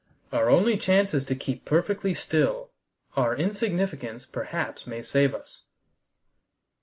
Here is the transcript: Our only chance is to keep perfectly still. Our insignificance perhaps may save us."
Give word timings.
Our 0.31 0.49
only 0.49 0.77
chance 0.79 1.13
is 1.13 1.25
to 1.25 1.35
keep 1.35 1.63
perfectly 1.63 2.15
still. 2.15 2.71
Our 3.15 3.35
insignificance 3.37 4.25
perhaps 4.25 4.87
may 4.87 5.03
save 5.03 5.35
us." 5.35 5.65